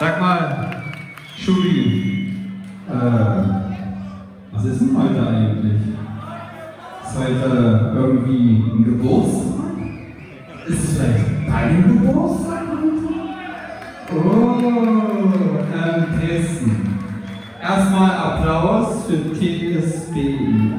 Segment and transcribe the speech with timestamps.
[0.00, 0.82] Sag mal,
[1.36, 2.32] Schuli,
[2.88, 2.94] äh,
[4.50, 5.82] was ist denn heute eigentlich?
[7.04, 9.76] Ist heute irgendwie ein Geburtstag?
[10.68, 12.62] Ist es vielleicht dein Geburtstag?
[14.14, 14.56] Oh,
[15.74, 16.98] ähm, Dresden.
[17.60, 20.72] Erstmal Applaus für TSBN.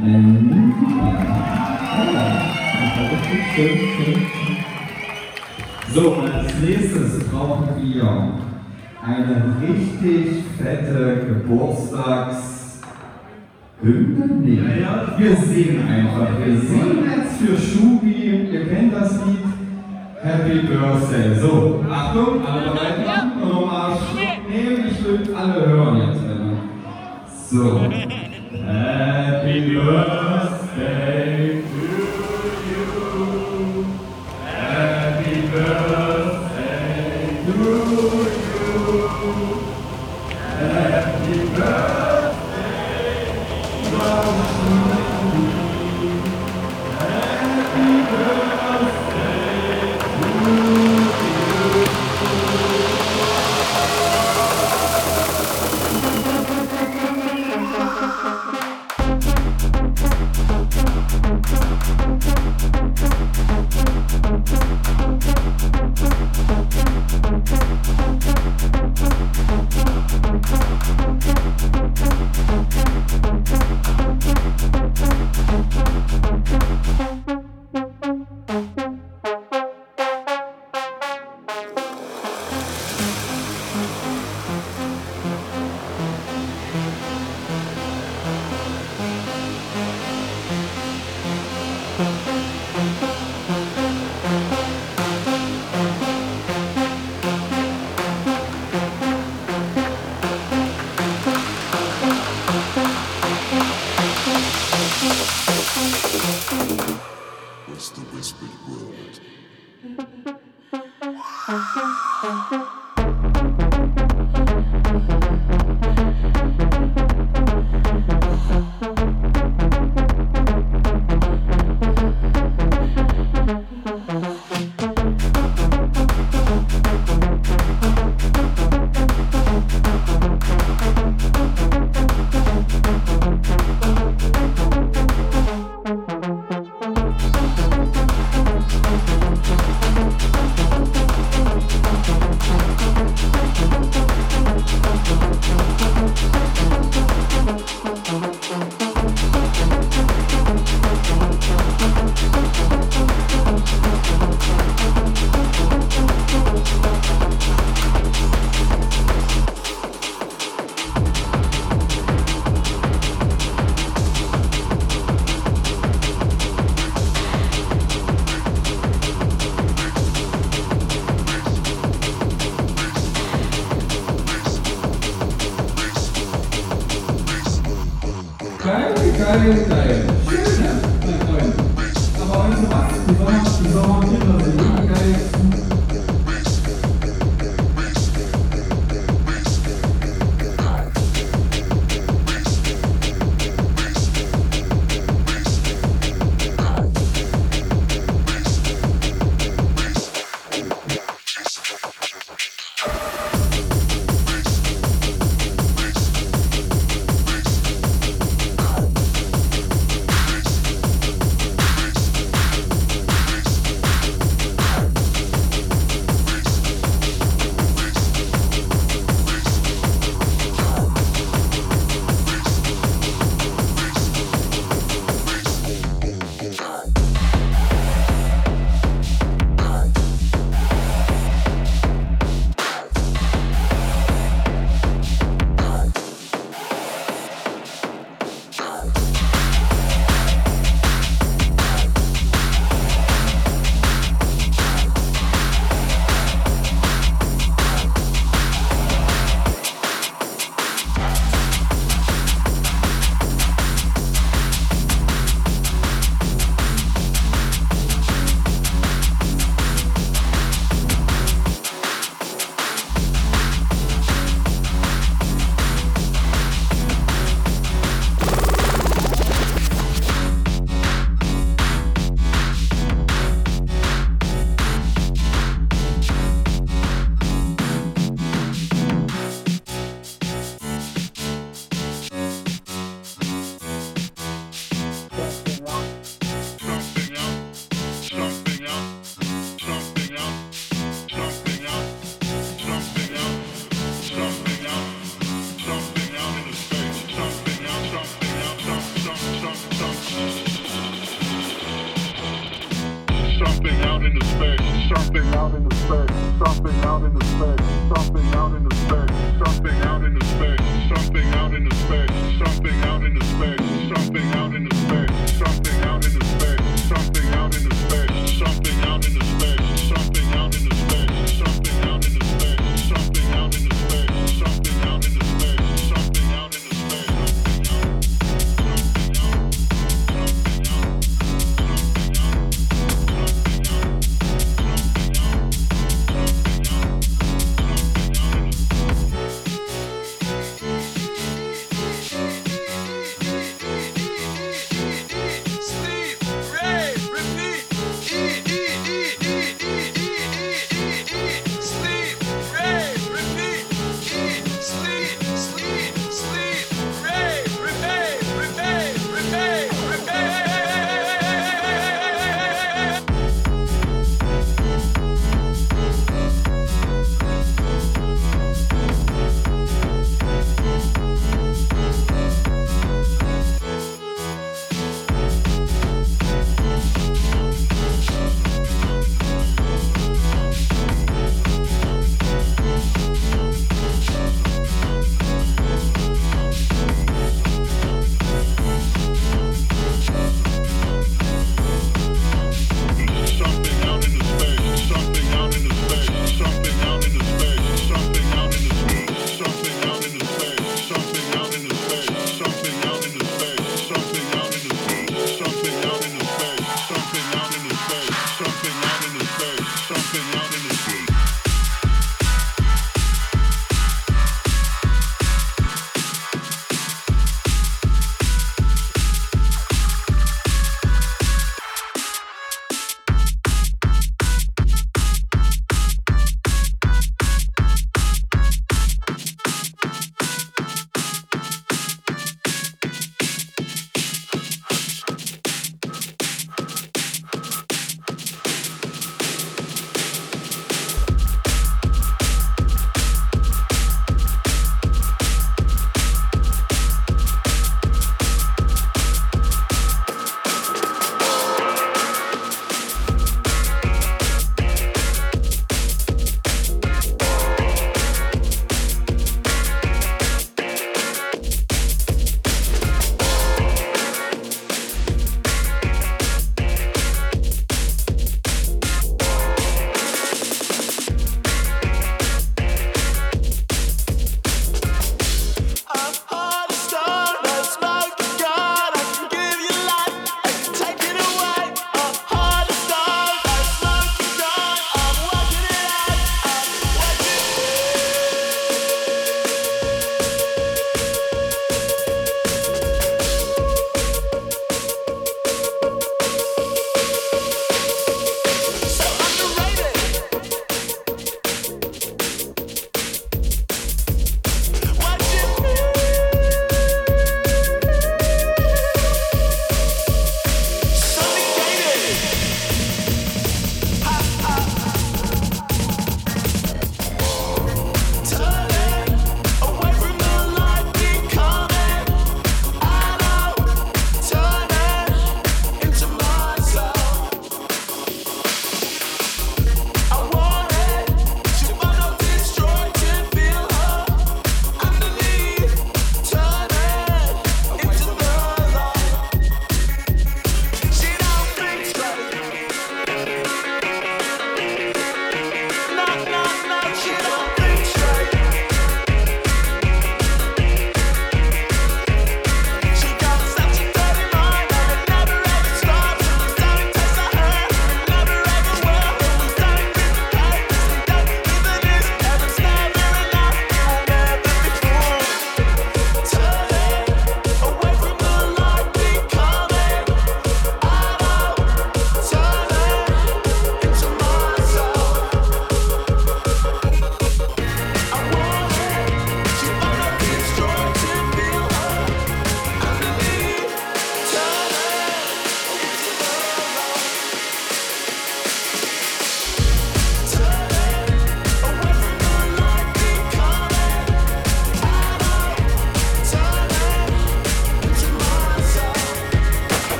[5.93, 8.50] So, als nächstes brauchen wir
[9.05, 14.25] eine richtig fette Geburtstagshymne.
[14.41, 14.93] Nee, Ja, ja.
[15.17, 16.29] wir singen einfach.
[16.45, 18.13] Wir singen jetzt für Schubi.
[18.51, 19.45] Ihr kennt das Lied.
[20.23, 21.33] Happy Birthday.
[21.39, 24.85] So, Achtung, alle bereit machen und nochmal Schluck nehmen.
[24.91, 26.21] Ich will alle hören jetzt.
[27.49, 27.63] So.
[28.67, 32.00] Happy Birthday to
[39.21, 39.37] Happy
[41.53, 42.41] Birthday,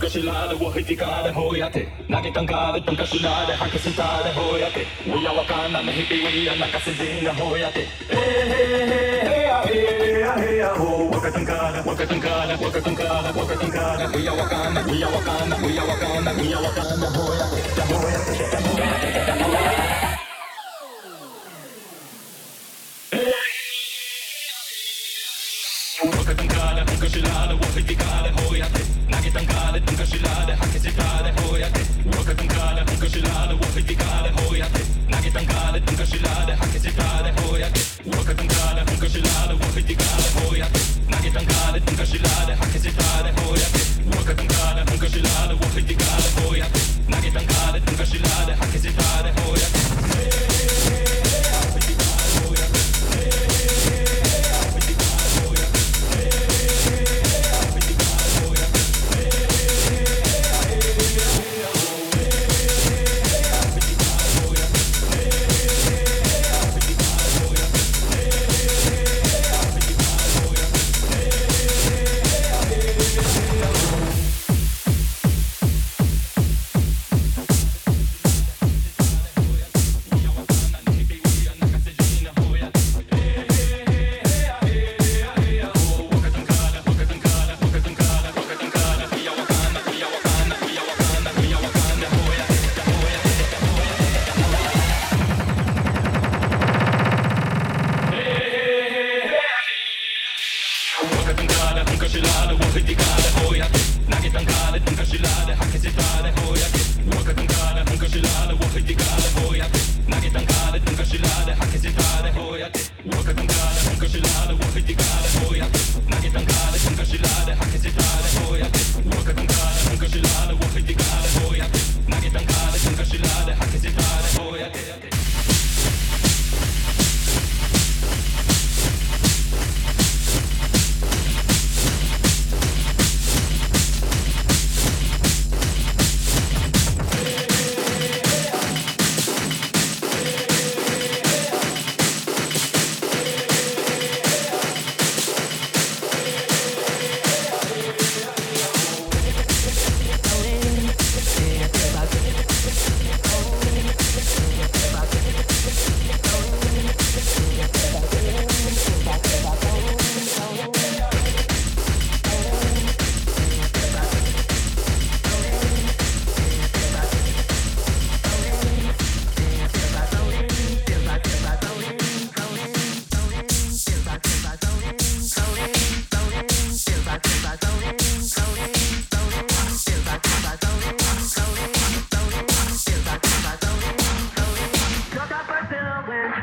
[0.00, 1.86] Tankasilade, Wahitikade, Hoyate.
[2.08, 4.86] Nagitangade, Tankasilade, Hakasintade, Hoyate.
[5.04, 6.48] We are Wakanda, Mahipi, we
[19.36, 19.69] ho.
[33.10, 36.29] Kashila, the water, the car, the hoya, the.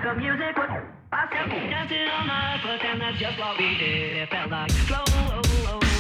[0.08, 0.70] of music was
[1.12, 1.70] possible.
[1.70, 4.18] Dancing all night, but then that's just what we did.
[4.18, 5.04] It felt like slow.
[5.06, 5.97] Oh, oh, oh.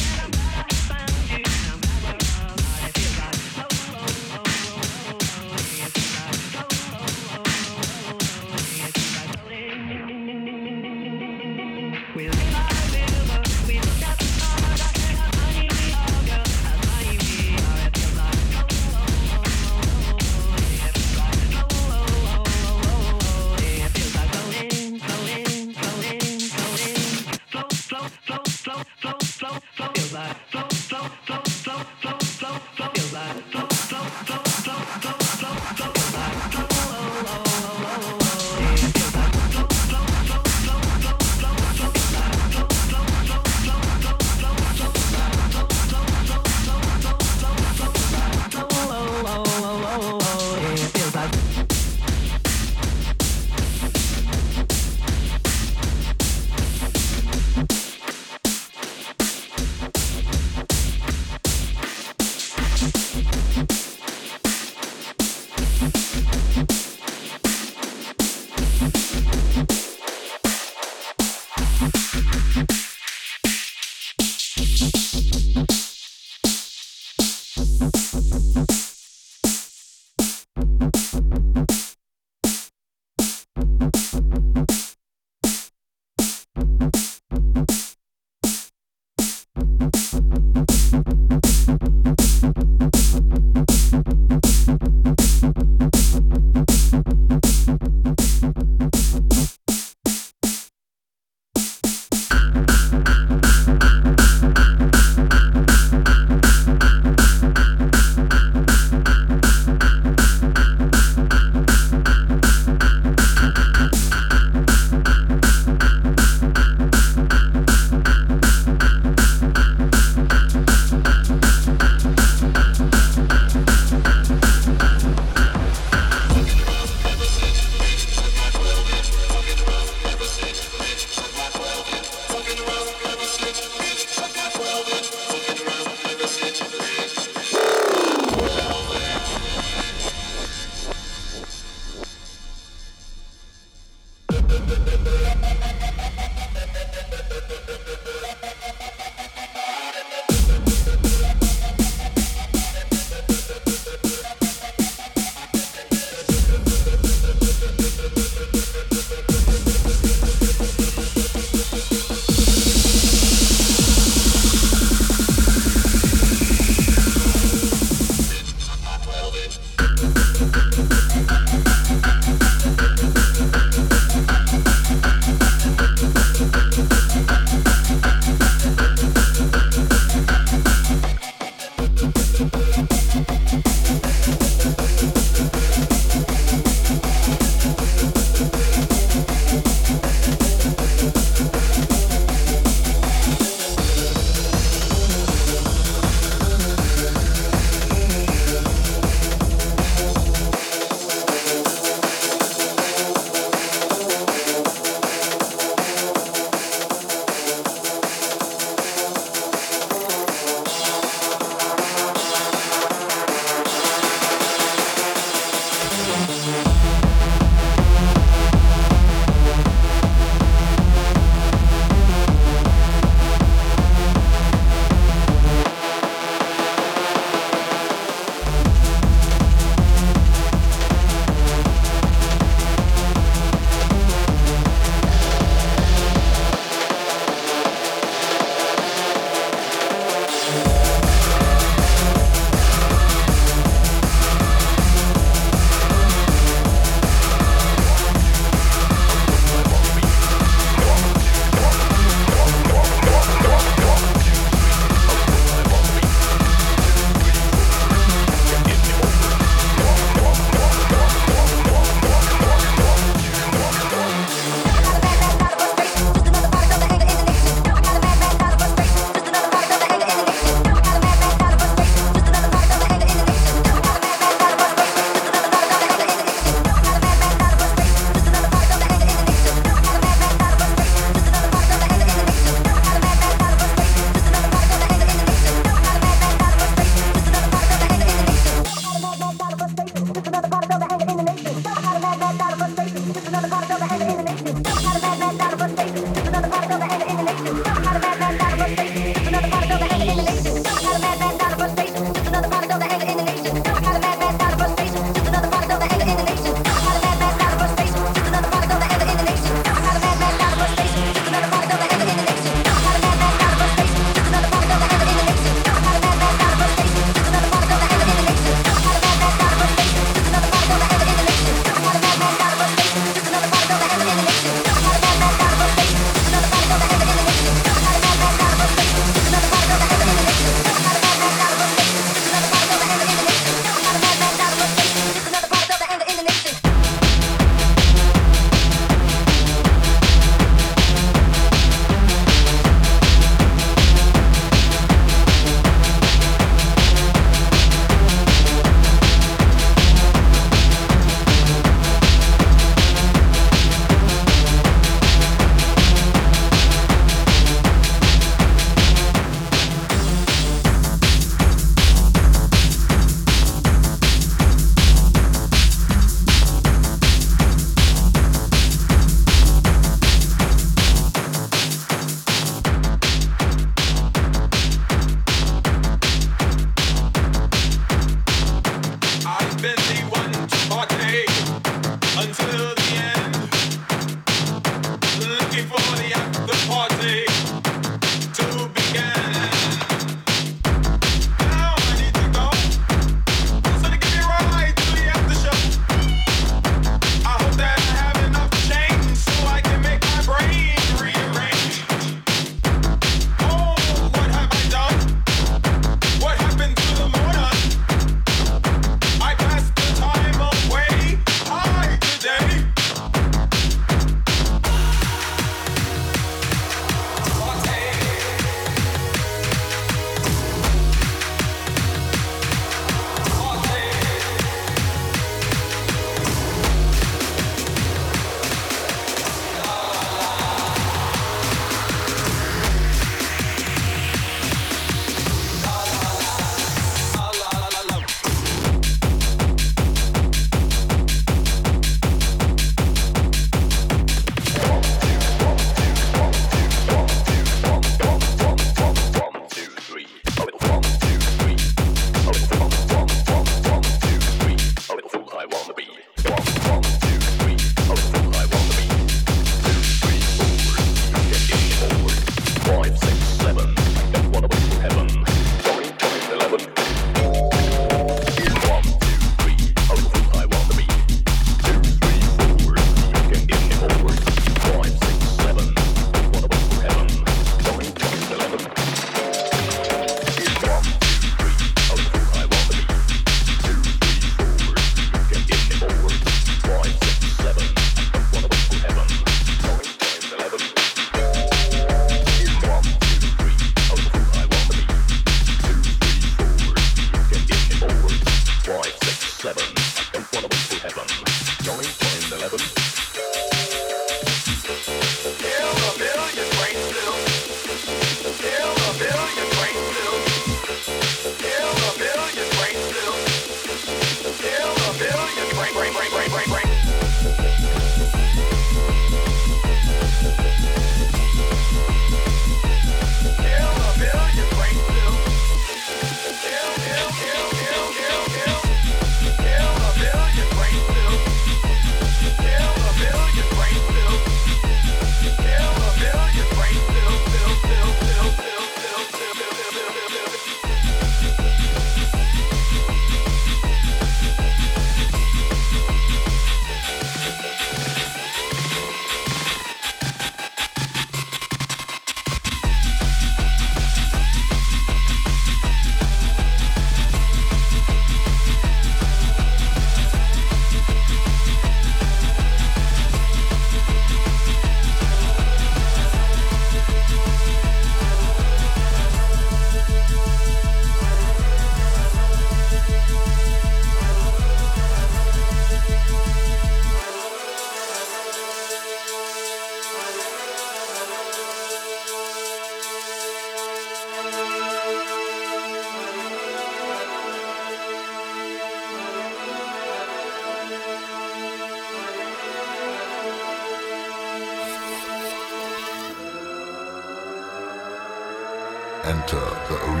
[599.11, 599.35] Enter
[599.67, 600.00] the arena.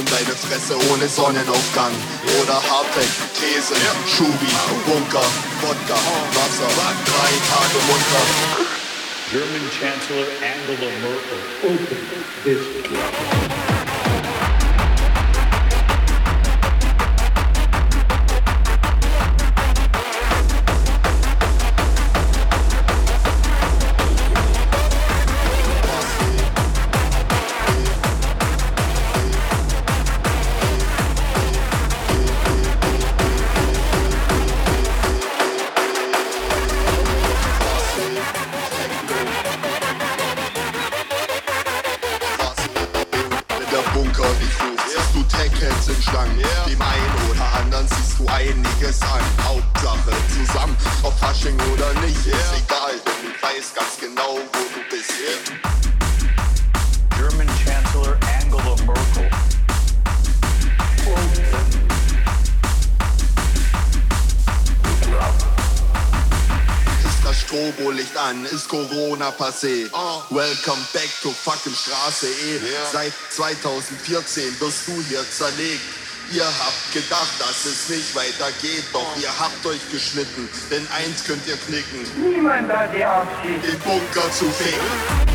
[0.00, 1.92] in deine Fresse ohne Sonnenaufgang.
[2.40, 3.74] Oder Hardpack, Käse,
[4.08, 4.50] Schubi,
[4.86, 5.28] Bunker,
[5.60, 5.98] Wodka,
[6.34, 6.70] Wasser,
[7.04, 8.24] drei Tage munter.
[9.30, 12.08] German Chancellor Angela Merkel opened
[12.44, 13.69] this
[69.20, 69.88] Corona passé.
[69.92, 70.22] Oh.
[70.30, 72.52] Welcome back to fucking Straße E.
[72.54, 72.86] Yeah.
[72.90, 75.82] Seit 2014 wirst du hier zerlegt.
[76.32, 81.44] Ihr habt gedacht, dass es nicht weitergeht, doch ihr habt euch geschnitten, denn eins könnt
[81.48, 82.06] ihr knicken.
[82.22, 85.29] Niemand hat die Absicht, den Bunker zu fegen.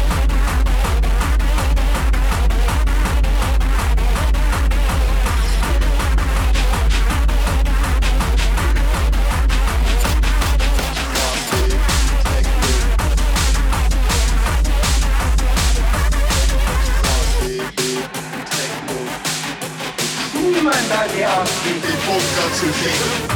[22.55, 23.34] to be.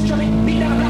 [0.00, 0.89] He's trying to beat out.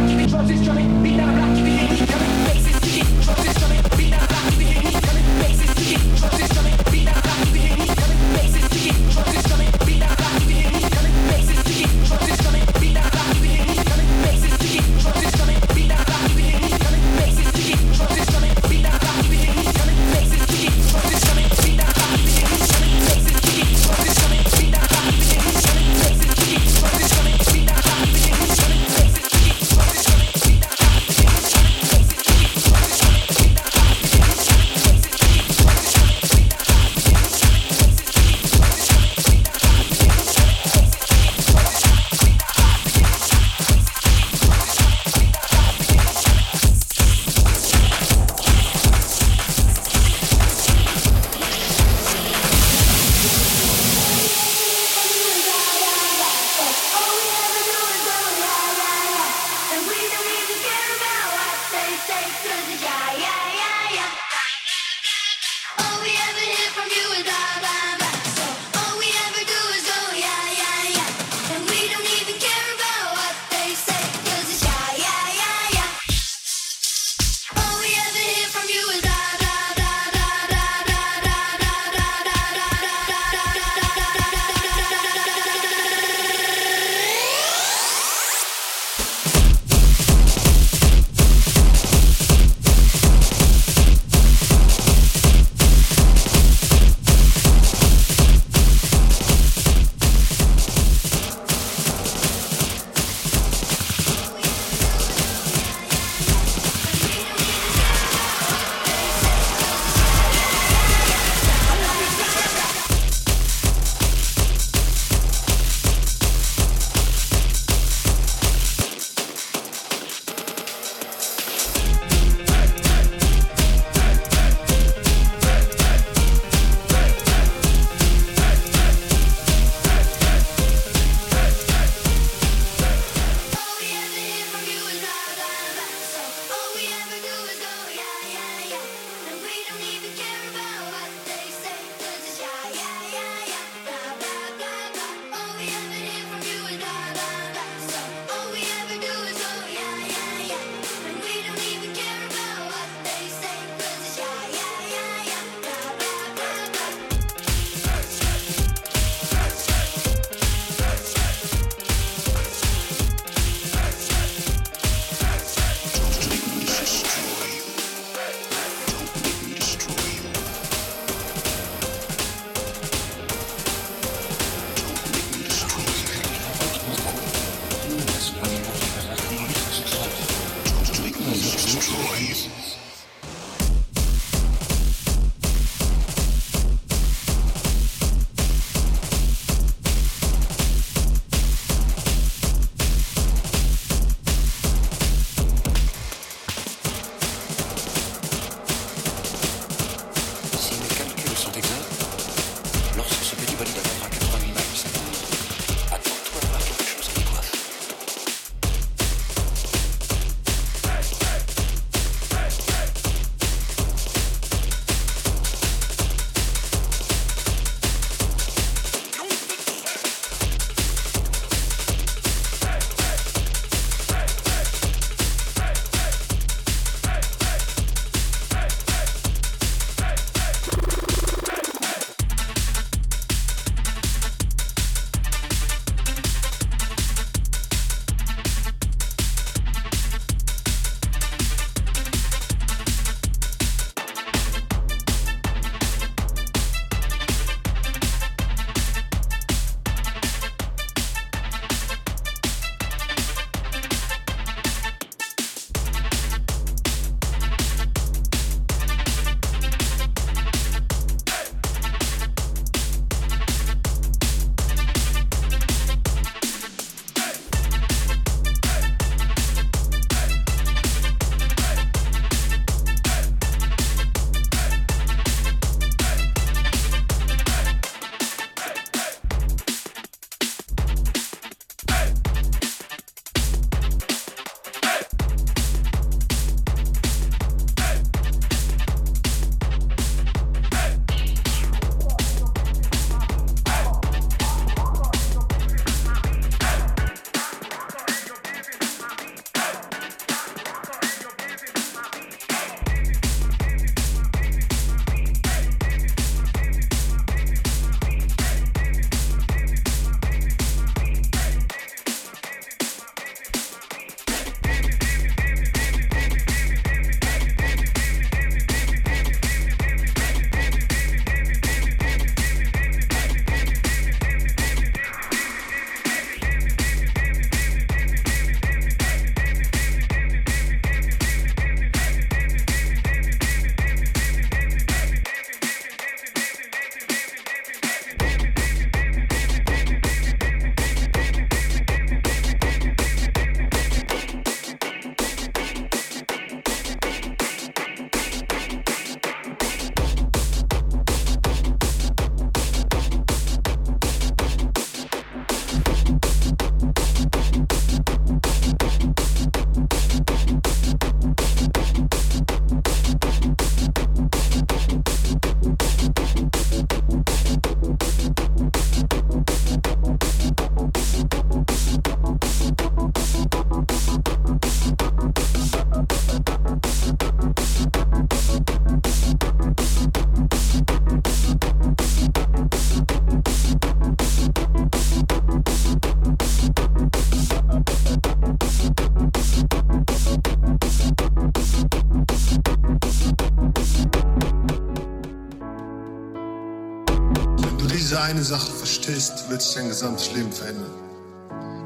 [398.31, 400.93] eine Sache verstehst, wird sich dein gesamtes Leben verändern.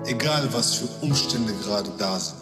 [0.05, 2.34] Egal, was für Umstände gerade da sind.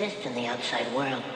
[0.00, 1.29] Exist in the outside world.